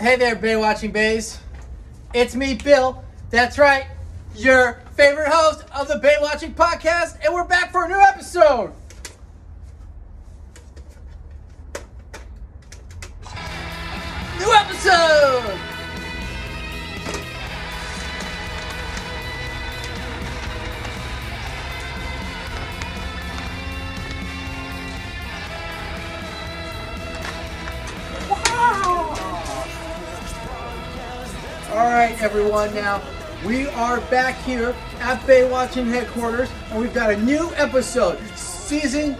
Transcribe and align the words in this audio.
Hey 0.00 0.14
there, 0.14 0.36
Bay 0.36 0.54
Watching 0.54 0.92
Bays. 0.92 1.40
It's 2.14 2.36
me, 2.36 2.54
Bill. 2.54 3.02
That's 3.30 3.58
right, 3.58 3.88
your 4.36 4.80
favorite 4.96 5.26
host 5.28 5.64
of 5.76 5.88
the 5.88 5.98
Bay 5.98 6.14
Watching 6.20 6.54
Podcast, 6.54 7.18
and 7.24 7.34
we're 7.34 7.42
back 7.42 7.72
for 7.72 7.84
a 7.84 7.88
new 7.88 7.98
episode. 7.98 8.72
All 32.08 32.14
right, 32.14 32.22
everyone. 32.22 32.74
Now 32.74 33.02
we 33.44 33.66
are 33.68 34.00
back 34.00 34.38
here 34.38 34.74
at 34.98 35.26
Bay 35.26 35.46
Watching 35.46 35.84
headquarters, 35.84 36.48
and 36.70 36.80
we've 36.80 36.94
got 36.94 37.10
a 37.12 37.16
new 37.18 37.52
episode, 37.54 38.18
season 38.34 39.14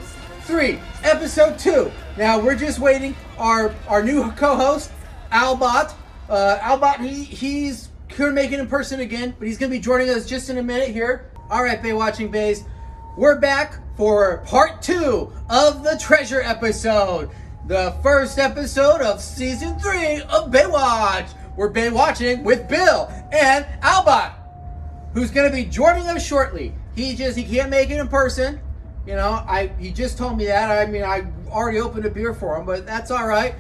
three, 0.45 0.81
episode 1.03 1.59
two. 1.59 1.93
Now 2.17 2.41
we're 2.41 2.57
just 2.57 2.79
waiting. 2.79 3.15
Our 3.37 3.75
our 3.89 4.03
new 4.03 4.31
co-host, 4.33 4.91
Albot. 5.31 5.93
Uh, 6.31 6.57
Albot, 6.63 7.01
he 7.01 7.25
he's 7.25 7.91
couldn't 8.09 8.35
make 8.35 8.53
it 8.53 8.59
in 8.59 8.67
person 8.67 9.01
again, 9.01 9.35
but 9.39 9.47
he's 9.47 9.59
gonna 9.59 9.69
be 9.69 9.81
joining 9.81 10.09
us 10.09 10.25
just 10.25 10.49
in 10.49 10.57
a 10.57 10.63
minute 10.63 10.89
here. 10.89 11.31
All 11.51 11.63
right, 11.63 11.83
Baywatching 11.83 12.31
Bays, 12.31 12.65
we're 13.19 13.39
back 13.39 13.81
for 13.99 14.39
part 14.47 14.81
two 14.81 15.31
of 15.51 15.85
the 15.85 15.99
treasure 16.01 16.41
episode. 16.41 17.29
The 17.67 17.95
first 18.03 18.39
episode 18.39 19.03
of 19.03 19.21
season 19.21 19.79
three 19.79 20.23
of 20.23 20.51
Baywatch. 20.51 21.29
We're 21.59 21.73
Baywatching 21.73 22.45
with 22.45 22.69
Bill 22.69 23.13
and 23.33 23.67
Albot, 23.83 24.33
who's 25.13 25.33
going 25.33 25.51
to 25.51 25.57
be 25.57 25.65
joining 25.65 26.07
us 26.07 26.25
shortly. 26.25 26.73
He 26.95 27.17
just 27.17 27.37
he 27.37 27.43
can't 27.43 27.69
make 27.69 27.91
it 27.91 27.99
in 27.99 28.07
person. 28.07 28.61
You 29.05 29.17
know, 29.17 29.45
I 29.45 29.73
he 29.77 29.91
just 29.91 30.17
told 30.17 30.39
me 30.39 30.47
that. 30.47 30.71
I 30.71 30.89
mean, 30.89 31.03
I 31.03 31.27
already 31.49 31.81
opened 31.81 32.05
a 32.05 32.11
beer 32.11 32.33
for 32.33 32.57
him, 32.57 32.65
but 32.65 32.87
that's 32.87 33.11
all 33.11 33.27
right. 33.27 33.57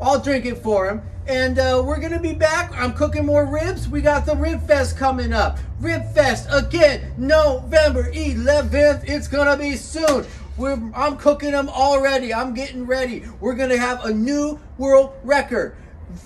I'll 0.00 0.18
drink 0.18 0.44
it 0.44 0.58
for 0.58 0.90
him. 0.90 1.02
And 1.28 1.60
uh, 1.60 1.84
we're 1.86 2.00
gonna 2.00 2.18
be 2.18 2.34
back. 2.34 2.72
I'm 2.76 2.92
cooking 2.94 3.24
more 3.24 3.46
ribs. 3.46 3.88
We 3.88 4.00
got 4.00 4.26
the 4.26 4.34
Rib 4.34 4.66
Fest 4.66 4.96
coming 4.96 5.32
up. 5.32 5.60
Rib 5.78 6.02
Fest 6.14 6.48
again, 6.50 7.14
November 7.16 8.10
11th. 8.10 9.04
It's 9.06 9.28
gonna 9.28 9.56
be 9.56 9.76
soon. 9.76 10.26
We're, 10.56 10.80
I'm 10.96 11.16
cooking 11.16 11.52
them 11.52 11.68
already. 11.68 12.34
I'm 12.34 12.54
getting 12.54 12.86
ready. 12.86 13.22
We're 13.38 13.54
gonna 13.54 13.78
have 13.78 14.04
a 14.04 14.12
new 14.12 14.58
world 14.78 15.12
record 15.22 15.76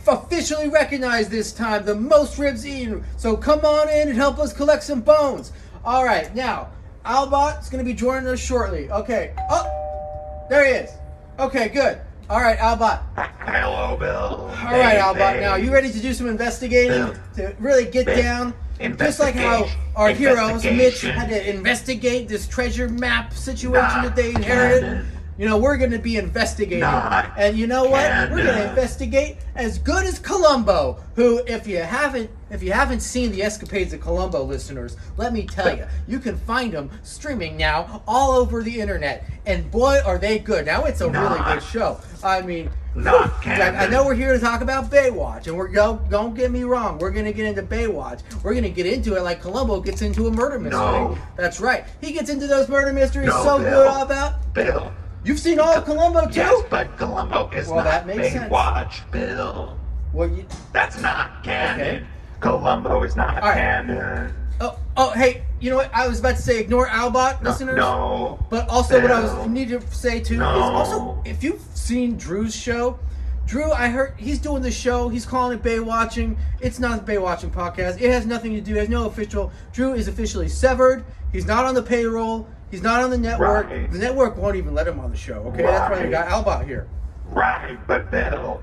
officially 0.07 0.69
recognized 0.69 1.31
this 1.31 1.53
time 1.53 1.85
the 1.85 1.95
most 1.95 2.39
ribs 2.39 2.67
eaten. 2.67 3.05
So 3.17 3.37
come 3.37 3.65
on 3.65 3.89
in 3.89 4.09
and 4.09 4.17
help 4.17 4.39
us 4.39 4.53
collect 4.53 4.83
some 4.85 5.01
bones. 5.01 5.53
All 5.85 6.05
right, 6.05 6.35
now 6.35 6.69
Albot 7.05 7.61
is 7.63 7.69
going 7.69 7.85
to 7.85 7.89
be 7.91 7.95
joining 7.95 8.29
us 8.29 8.41
shortly. 8.41 8.91
Okay. 8.91 9.35
Oh, 9.51 10.47
there 10.51 10.65
he 10.67 10.73
is. 10.73 10.91
Okay, 11.39 11.69
good. 11.69 12.01
All 12.29 12.41
right, 12.41 12.59
Albot. 12.59 13.01
Hello, 13.41 13.97
Bill. 13.97 14.09
All 14.11 14.49
right, 14.79 14.99
Albot. 14.99 15.41
Now 15.41 15.57
you 15.57 15.73
ready 15.73 15.91
to 15.91 16.01
do 16.01 16.13
some 16.13 16.29
investigating 16.29 16.91
Bill. 16.91 17.15
to 17.37 17.57
really 17.59 17.87
get 17.87 18.07
Bill. 18.07 18.17
down? 18.17 18.55
Just 18.97 19.21
like 19.21 19.35
how 19.35 19.69
our 19.95 20.11
heroes, 20.11 20.65
Mitch, 20.65 21.03
had 21.03 21.29
to 21.29 21.51
investigate 21.51 22.29
this 22.29 22.47
treasure 22.47 22.89
map 22.89 23.33
situation 23.35 23.73
Not 23.73 24.03
that 24.05 24.17
they 24.17 24.31
inherited. 24.31 24.83
canon. 24.83 25.07
You 25.41 25.47
know, 25.47 25.57
we're 25.57 25.79
going 25.79 25.93
to 25.93 25.99
be 25.99 26.19
investigating. 26.19 26.85
And 26.85 27.57
you 27.57 27.67
know 27.67 27.85
what? 27.85 28.31
We're 28.31 28.45
going 28.45 28.59
to 28.59 28.69
investigate 28.69 29.39
as 29.55 29.79
good 29.79 30.05
as 30.05 30.19
Columbo, 30.19 31.03
who 31.17 31.39
if 31.47 31.67
you 31.67 31.79
haven't 31.79 32.31
if 32.51 32.63
you 32.63 32.73
haven't 32.73 33.01
seen 33.01 33.33
the 33.33 33.43
escapades 33.43 33.95
of 33.95 34.01
Columbo 34.03 34.43
listeners, 34.43 34.99
let 35.17 35.33
me 35.33 35.47
tell 35.47 35.75
you, 35.75 35.87
you 36.07 36.19
can 36.19 36.37
find 36.37 36.73
them 36.75 36.91
streaming 37.05 37.57
now 37.57 38.03
all 38.07 38.33
over 38.33 38.63
the 38.63 38.81
internet. 38.81 39.31
And 39.47 39.71
boy 39.71 40.01
are 40.05 40.19
they 40.19 40.41
good. 40.41 40.67
Now 40.67 40.85
it's 40.85 41.01
a 41.01 41.09
really 41.09 41.43
good 41.45 41.63
show. 41.63 41.99
I 42.23 42.43
mean, 42.43 42.69
Not 42.95 43.47
I. 43.47 43.87
I 43.87 43.87
know 43.87 44.05
we're 44.05 44.15
here 44.15 44.35
to 44.35 44.39
talk 44.39 44.61
about 44.61 44.91
Baywatch, 44.91 45.47
and 45.47 45.57
we're 45.57 45.69
go, 45.69 46.05
don't 46.11 46.35
get 46.35 46.51
me 46.51 46.65
wrong, 46.65 46.99
we're 46.99 47.13
gonna 47.13 47.33
get 47.33 47.47
into 47.47 47.63
Baywatch. 47.63 48.21
We're 48.43 48.53
gonna 48.53 48.69
get 48.69 48.85
into 48.85 49.17
it 49.17 49.23
like 49.23 49.41
Columbo 49.41 49.81
gets 49.81 50.03
into 50.03 50.27
a 50.27 50.31
murder 50.31 50.59
mystery. 50.59 50.81
No. 50.81 51.17
That's 51.37 51.61
right. 51.61 51.87
He 52.03 52.13
gets 52.13 52.29
into 52.29 52.47
those 52.47 52.69
murder 52.69 52.93
mysteries 52.93 53.29
No, 53.29 53.43
so 53.43 53.59
Bill. 53.59 53.85
good 53.85 54.03
about. 54.03 54.53
Bill. 54.53 54.93
You've 55.25 55.39
seen 55.39 55.59
all 55.61 55.73
of 55.75 55.85
Columbo 55.85 56.27
too. 56.29 56.41
Yes, 56.41 56.65
but 56.71 56.97
Columbo 56.97 57.51
is 57.51 57.69
Well, 57.69 57.85
that 57.85 58.07
not 58.07 58.17
sense. 58.17 58.35
Baywatch, 58.53 59.11
Bill. 59.11 59.77
Well, 60.13 60.29
you, 60.29 60.47
That's 60.73 61.01
not 61.01 61.43
canon. 61.45 61.81
Okay. 61.81 62.07
Columbo 62.41 63.03
is 63.03 63.17
not 63.17 63.43
right. 63.43 63.55
canon. 63.55 64.33
oh, 64.61 64.79
oh, 64.97 65.11
hey, 65.11 65.45
you 65.61 65.71
know 65.71 65.77
what? 65.77 65.91
I 65.95 66.09
was 66.09 66.21
about 66.21 66.37
to 66.37 66.43
say 66.43 66.59
ignore 66.59 66.87
Albot 66.89 67.43
No, 67.43 67.51
listeners. 67.51 67.77
no. 67.77 68.45
But 68.49 68.69
also, 68.71 69.01
what 69.01 69.11
I 69.11 69.21
was 69.21 69.33
Bill. 69.33 69.49
need 69.49 69.69
to 69.69 69.81
say 69.93 70.21
too 70.21 70.39
No. 70.39 70.51
is 70.57 70.63
also 70.63 71.23
if 71.27 71.45
you've 71.45 71.61
seen 71.75 72.17
Drew's 72.17 72.55
show, 72.55 72.99
Drew, 73.47 73.71
I 73.73 73.89
heard 73.89 74.15
he's 74.17 74.39
doing 74.39 74.63
the 74.63 74.71
show. 74.71 75.09
He's 75.09 75.27
calling 75.27 75.59
it 75.59 75.63
Baywatching. 75.63 76.37
It's 76.61 76.79
not 76.79 77.05
the 77.05 77.13
Baywatching 77.13 77.51
podcast. 77.53 78.01
It 78.01 78.11
has 78.11 78.25
nothing 78.25 78.55
to 78.55 78.61
do. 78.61 78.77
It 78.77 78.79
has 78.79 78.89
no 78.89 79.07
official. 79.07 79.53
Drew 79.73 79.93
is 79.95 80.09
officially 80.09 80.49
severed. 80.49 81.05
He's 81.33 81.47
not 81.47 81.65
on 81.67 81.75
the 81.75 81.83
payroll. 81.83 82.49
He's 82.71 82.83
not 82.83 83.03
on 83.03 83.11
the 83.11 83.19
network. 83.19 83.69
Right. 83.69 83.91
The 83.91 83.99
network 83.99 84.37
won't 84.37 84.57
even 84.57 84.75
let 84.75 84.87
him 84.87 85.01
on 85.01 85.11
the 85.11 85.17
show. 85.17 85.43
Okay, 85.53 85.63
that's 85.63 85.91
why 85.91 86.05
we 86.05 86.11
got 86.11 86.29
Alba 86.29 86.65
here. 86.65 86.89
Right, 87.27 87.77
but 87.87 88.11
Bill. 88.11 88.63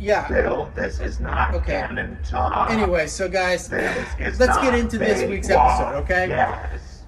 Yeah. 0.00 0.26
Bill, 0.28 0.70
this 0.74 0.98
is 1.00 1.20
not 1.20 1.54
Okay. 1.54 1.80
canon 1.80 2.18
talk. 2.28 2.70
Anyway, 2.70 3.06
so 3.06 3.28
guys, 3.28 3.70
let's 3.70 4.14
get 4.58 4.74
into 4.74 4.98
this 4.98 5.28
week's 5.28 5.48
Baywatch. 5.48 5.80
episode. 5.80 5.98
Okay. 6.02 6.28
Yes. 6.28 7.02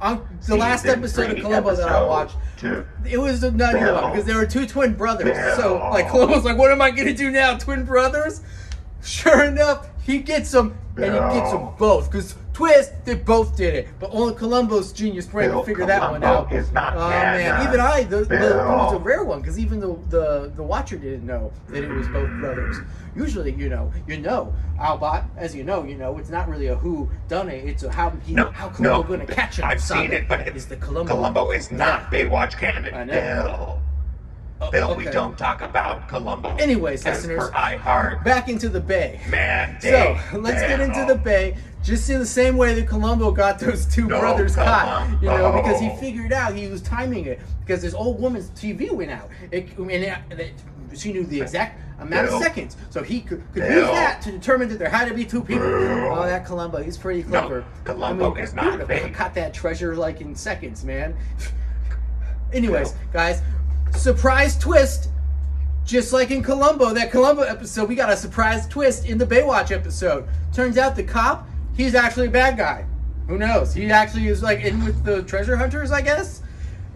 On 0.00 0.28
the 0.46 0.56
last 0.56 0.84
episode 0.84 1.30
of 1.30 1.42
Columbo 1.42 1.74
that 1.74 1.88
I 1.88 2.04
watched, 2.04 2.36
two. 2.58 2.84
It 3.08 3.16
was 3.18 3.42
a 3.44 3.50
nutty 3.50 3.78
Bill. 3.78 3.94
one 3.94 4.10
because 4.10 4.26
there 4.26 4.36
were 4.36 4.44
two 4.46 4.66
twin 4.66 4.94
brothers. 4.94 5.30
Bill. 5.36 5.56
So 5.56 5.76
like 5.90 6.08
Columbo's 6.10 6.44
like, 6.44 6.58
what 6.58 6.70
am 6.70 6.82
I 6.82 6.90
gonna 6.90 7.14
do 7.14 7.30
now? 7.30 7.56
Twin 7.56 7.84
brothers? 7.84 8.42
Sure 9.02 9.44
enough, 9.44 9.88
he 10.02 10.18
gets 10.18 10.50
them 10.50 10.76
and 10.96 11.04
he 11.14 11.38
gets 11.40 11.50
them 11.52 11.68
both. 11.78 12.10
Because 12.10 12.34
twist, 12.56 12.92
they 13.04 13.14
both 13.14 13.54
did 13.54 13.74
it. 13.74 13.88
But 14.00 14.10
only 14.14 14.34
Columbo's 14.34 14.90
genius 14.90 15.26
brain 15.26 15.50
Bill, 15.50 15.58
could 15.58 15.66
figure 15.66 15.86
that 15.86 16.10
one 16.10 16.24
out. 16.24 16.50
is 16.50 16.72
not 16.72 16.96
oh 16.96 17.10
man, 17.10 17.68
even 17.68 17.80
I, 17.80 18.04
the, 18.04 18.24
the, 18.24 18.60
it 18.60 18.66
was 18.66 18.94
a 18.94 18.98
rare 18.98 19.24
one 19.24 19.42
because 19.42 19.58
even 19.58 19.78
the, 19.78 19.94
the 20.08 20.52
the 20.56 20.62
watcher 20.62 20.96
didn't 20.96 21.26
know 21.26 21.52
that 21.68 21.84
it 21.84 21.90
was 21.90 22.08
both 22.08 22.30
brothers. 22.40 22.78
Usually, 23.14 23.52
you 23.52 23.68
know, 23.68 23.92
you 24.06 24.16
know, 24.16 24.54
Albot, 24.80 25.26
as 25.36 25.54
you 25.54 25.64
know, 25.64 25.84
you 25.84 25.96
know, 25.96 26.16
it's 26.16 26.30
not 26.30 26.48
really 26.48 26.68
a 26.68 26.76
who 26.76 27.10
done 27.28 27.50
it. 27.50 27.62
It's 27.62 27.82
a 27.82 27.92
how 27.92 28.08
he, 28.24 28.32
No, 28.32 28.50
how 28.50 28.70
Columbo 28.70 29.02
no, 29.02 29.16
going 29.16 29.26
to 29.26 29.34
catch 29.34 29.58
him. 29.58 29.66
I've 29.66 29.82
seen 29.82 30.10
it, 30.12 30.26
but 30.26 30.40
it's, 30.48 30.64
the 30.64 30.76
Columbo. 30.76 31.14
Columbo 31.14 31.50
is 31.50 31.70
not 31.70 32.10
Baywatch 32.10 32.58
canon. 32.58 32.94
I 32.94 33.04
know. 33.04 33.12
Bill. 33.12 33.85
Oh, 34.60 34.70
Bill, 34.70 34.94
we 34.96 35.04
don't 35.04 35.36
talk 35.36 35.60
about 35.60 36.08
Columbo. 36.08 36.48
Anyways, 36.56 37.04
listeners, 37.04 37.50
back 37.50 38.48
into 38.48 38.68
the 38.68 38.80
bay. 38.80 39.20
Man, 39.28 39.78
So 39.80 40.18
let's 40.38 40.60
get 40.62 40.80
into 40.80 40.94
Bill. 40.94 41.06
the 41.08 41.14
bay. 41.16 41.56
Just 41.82 42.10
in 42.10 42.18
the 42.18 42.26
same 42.26 42.56
way 42.56 42.74
that 42.74 42.88
Columbo 42.88 43.30
got 43.30 43.60
those 43.60 43.86
two 43.86 44.06
No, 44.08 44.18
brothers 44.18 44.56
caught, 44.56 45.08
you 45.22 45.28
know, 45.28 45.36
Columbo. 45.36 45.62
because 45.62 45.80
he 45.80 45.88
oh. 45.88 45.96
figured 45.96 46.32
out 46.32 46.52
he 46.54 46.66
was 46.66 46.82
timing 46.82 47.26
it 47.26 47.38
because 47.60 47.80
this 47.82 47.94
old 47.94 48.20
woman's 48.20 48.50
TV 48.50 48.90
went 48.90 49.10
out. 49.10 49.28
It, 49.52 49.68
and 49.78 49.90
it, 49.90 50.18
it- 50.30 50.52
she 50.94 51.12
knew 51.12 51.24
the 51.24 51.40
exact 51.42 51.78
amount 52.00 52.28
Bill. 52.28 52.36
of 52.38 52.42
seconds, 52.42 52.76
so 52.90 53.02
he 53.02 53.20
could, 53.20 53.42
could 53.52 53.64
use 53.64 53.86
that 53.88 54.22
to 54.22 54.32
determine 54.32 54.68
that 54.70 54.78
there 54.78 54.88
had 54.88 55.08
to 55.08 55.14
be 55.14 55.24
two 55.24 55.42
people. 55.42 55.68
Bill. 55.68 56.12
Oh, 56.14 56.22
that 56.26 56.46
Columbo, 56.46 56.82
he's 56.82 56.96
pretty 56.96 57.22
clever. 57.22 57.64
Columbo 57.84 58.34
is 58.36 58.54
not 58.54 58.72
he 58.72 58.78
would 58.78 58.88
big. 58.88 59.12
caught 59.12 59.34
that 59.34 59.52
treasure 59.52 59.94
like 59.94 60.20
in 60.22 60.34
seconds, 60.34 60.84
man. 60.84 61.14
Anyways, 62.52 62.94
guys, 63.12 63.42
surprise 63.92 64.58
twist. 64.58 65.10
Just 65.84 66.12
like 66.12 66.32
in 66.32 66.42
Columbo, 66.42 66.92
that 66.94 67.12
Columbo 67.12 67.42
episode, 67.42 67.88
we 67.88 67.94
got 67.94 68.10
a 68.10 68.16
surprise 68.16 68.66
twist 68.66 69.06
in 69.06 69.18
the 69.18 69.26
Baywatch 69.26 69.70
episode. 69.70 70.26
Turns 70.52 70.78
out 70.78 70.96
the 70.96 71.04
cop, 71.04 71.48
he's 71.76 71.94
actually 71.94 72.26
a 72.26 72.30
bad 72.30 72.56
guy. 72.56 72.84
Who 73.28 73.38
knows? 73.38 73.72
He 73.72 73.90
actually 73.90 74.26
is 74.26 74.42
like 74.42 74.60
in 74.60 74.84
with 74.84 75.04
the 75.04 75.22
treasure 75.22 75.56
hunters, 75.56 75.92
I 75.92 76.00
guess. 76.00 76.42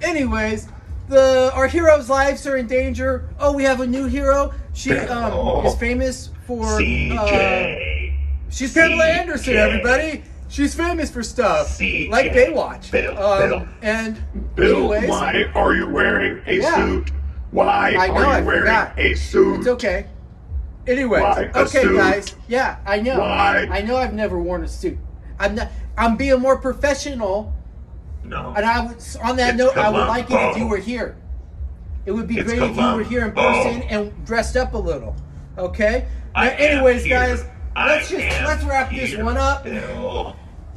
Anyways, 0.03 0.69
the 1.09 1.53
our 1.55 1.67
heroes' 1.67 2.09
lives 2.09 2.47
are 2.47 2.57
in 2.57 2.67
danger. 2.67 3.29
Oh, 3.39 3.53
we 3.53 3.65
have 3.65 3.81
a 3.81 3.87
new 3.87 4.07
hero. 4.07 4.53
She 4.73 4.93
um 4.97 5.67
is 5.67 5.75
famous 5.77 6.31
for 6.47 6.65
uh, 6.65 7.77
she's 8.51 8.73
Pamela. 8.73 9.05
Anderson, 9.05 9.57
everybody. 9.57 10.23
She's 10.51 10.75
famous 10.75 11.11
for 11.11 11.23
stuff 11.23 11.69
CJ. 11.79 12.11
like 12.11 12.33
Baywatch. 12.33 12.91
Bill, 12.91 13.17
um, 13.17 13.49
Bill. 13.49 13.69
And 13.83 14.55
Bill, 14.57 14.93
anyways, 14.93 15.09
why 15.09 15.45
are 15.55 15.75
you 15.75 15.89
wearing 15.89 16.43
a 16.47 16.57
Yeah. 16.61 16.75
suit? 16.75 17.13
Why 17.53 17.95
I 17.99 18.09
know, 18.09 18.15
are 18.15 18.21
you 18.23 18.27
I 18.27 18.41
wearing 18.41 18.61
forgot. 18.63 18.93
a 18.99 19.15
suit? 19.15 19.59
It's 19.61 19.69
okay. 19.69 20.07
Anyways, 20.87 21.23
Why 21.23 21.51
okay, 21.55 21.97
guys. 21.97 22.35
Yeah, 22.49 22.77
I 22.85 23.01
know. 23.01 23.21
Why? 23.21 23.69
I 23.71 23.81
know. 23.83 23.97
I've 23.97 24.13
never 24.15 24.41
worn 24.41 24.65
a 24.65 24.69
suit. 24.69 24.99
I'm 25.39 25.55
not. 25.55 25.69
I'm 25.97 26.17
being 26.17 26.41
more 26.41 26.57
professional. 26.57 27.55
No. 28.25 28.53
And 28.57 28.65
I 28.67 28.87
was 28.87 29.17
on 29.23 29.37
that 29.37 29.55
It's 29.55 29.59
note, 29.59 29.77
I 29.77 29.89
would 29.91 30.07
like 30.07 30.31
it 30.31 30.35
if 30.35 30.57
you 30.57 30.67
were 30.67 30.79
here. 30.79 31.17
It 32.07 32.13
would 32.13 32.27
be 32.27 32.39
It's 32.39 32.45
great 32.49 32.63
if 32.63 32.77
you 32.77 32.95
were 32.95 33.05
here 33.05 33.25
in 33.25 33.33
person 33.33 33.83
and 33.83 34.13
dressed 34.25 34.57
up 34.57 34.75
a 34.75 34.79
little. 34.79 35.15
Okay. 35.59 36.07
Now, 36.35 36.43
anyways, 36.43 37.07
guys, 37.07 37.45
let's 37.77 38.09
just 38.09 38.43
let's 38.43 38.65
wrap 38.65 38.91
this 38.91 39.17
one 39.17 39.37
up. 39.37 39.67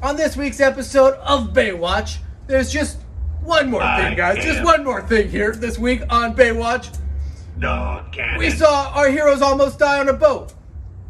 On 0.01 0.15
this 0.17 0.35
week's 0.35 0.59
episode 0.59 1.13
of 1.15 1.53
Baywatch, 1.53 2.17
there's 2.47 2.71
just 2.71 2.99
one 3.41 3.69
more 3.69 3.81
thing, 3.97 4.15
guys. 4.15 4.43
Just 4.43 4.63
one 4.63 4.83
more 4.83 5.01
thing 5.01 5.29
here 5.29 5.53
this 5.53 5.77
week 5.79 6.01
on 6.09 6.35
Baywatch. 6.35 6.97
No. 7.57 8.03
We 8.37 8.49
saw 8.49 8.91
our 8.95 9.09
heroes 9.09 9.41
almost 9.41 9.79
die 9.79 9.99
on 9.99 10.09
a 10.09 10.13
boat. 10.13 10.53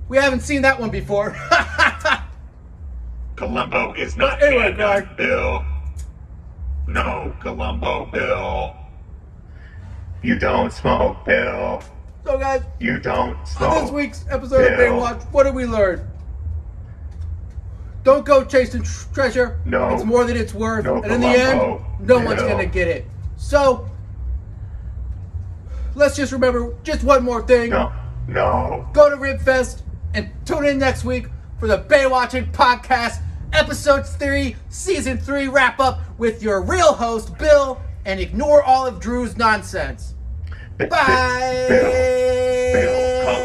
We 0.09 0.17
haven't 0.17 0.41
seen 0.41 0.61
that 0.63 0.79
one 0.79 0.89
before. 0.89 1.35
Columbo 3.35 3.93
is 3.93 4.15
not 4.15 4.39
But 4.39 4.47
anyway, 4.47 4.75
guys. 4.75 5.07
Bill. 5.17 5.65
No, 6.87 7.33
Columbo, 7.41 8.05
Bill. 8.11 8.75
You 10.21 10.37
don't 10.37 10.71
smoke, 10.71 11.25
Bill. 11.25 11.81
So, 12.25 12.37
guys, 12.37 12.63
You 12.79 12.99
don't 12.99 13.37
on 13.61 13.81
this 13.83 13.91
week's 13.91 14.25
episode 14.29 14.71
of 14.71 14.79
Baywatch, 14.79 15.23
what 15.31 15.43
did 15.43 15.55
we 15.55 15.65
learn? 15.65 16.07
Don't 18.03 18.25
go 18.25 18.43
chasing 18.43 18.83
tr- 18.83 19.05
treasure. 19.13 19.59
No. 19.65 19.93
It's 19.93 20.03
more 20.03 20.25
than 20.25 20.35
it's 20.35 20.53
worth. 20.53 20.85
No, 20.85 21.01
and 21.01 21.11
in 21.11 21.21
the 21.21 21.27
end, 21.27 21.59
no 22.01 22.19
one's 22.19 22.41
going 22.41 22.57
to 22.57 22.65
get 22.65 22.87
it. 22.87 23.05
So, 23.37 23.89
let's 25.95 26.15
just 26.15 26.31
remember 26.31 26.75
just 26.83 27.03
one 27.03 27.23
more 27.23 27.41
thing. 27.45 27.69
No, 27.69 27.91
no. 28.27 28.87
Go 28.93 29.09
to 29.09 29.15
Ribfest 29.15 29.81
and 30.13 30.29
tune 30.45 30.65
in 30.65 30.79
next 30.79 31.03
week 31.05 31.27
for 31.59 31.67
the 31.67 31.77
Baywatching 31.79 32.51
Podcast, 32.51 33.21
Episode 33.53 34.05
3, 34.05 34.55
Season 34.69 35.17
3 35.17 35.47
wrap 35.47 35.79
up 35.79 36.01
with 36.17 36.43
your 36.43 36.61
real 36.61 36.93
host, 36.93 37.37
Bill, 37.37 37.81
and 38.05 38.19
ignore 38.19 38.61
all 38.63 38.85
of 38.85 38.99
Drew's 38.99 39.37
nonsense. 39.37 40.13
Bye. 40.77 40.87
Bill, 40.89 41.69
Bill, 41.69 41.91
Col- 41.91 41.91
Columbo 41.91 42.12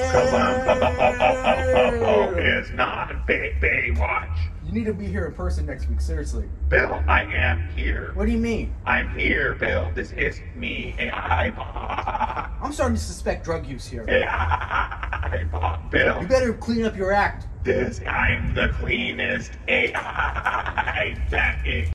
is 2.39 2.71
not 2.73 3.27
Bay 3.27 3.55
Baywatch. 3.61 4.39
You 4.65 4.73
need 4.73 4.87
to 4.87 4.95
be 4.95 5.07
here 5.07 5.27
in 5.27 5.35
person 5.35 5.67
next 5.67 5.87
week, 5.89 6.01
seriously. 6.01 6.49
Bill, 6.71 7.03
I 7.07 7.25
am 7.25 7.69
here. 7.77 8.13
What 8.15 8.25
do 8.25 8.33
you 8.33 8.39
mean? 8.39 8.75
I'm 8.87 9.11
here, 9.19 9.55
Bill. 9.55 9.91
This 9.95 10.13
is 10.13 10.41
me, 10.57 10.95
AI 10.99 11.51
bot. 11.51 12.53
I'm 12.63 12.73
starting 12.73 12.97
to 12.97 13.03
suspect 13.03 13.45
drug 13.45 13.67
use 13.67 13.87
here. 13.87 14.07
AI 14.09 15.45
bot, 15.53 15.91
Bill. 15.91 16.23
You 16.23 16.27
better 16.27 16.55
clean 16.55 16.87
up 16.87 16.97
your 16.97 17.13
act. 17.13 17.47
This, 17.63 18.01
I'm 18.07 18.55
the 18.55 18.75
cleanest 18.81 19.53
AI 19.69 21.19
that 21.31 21.67
is. 21.67 21.87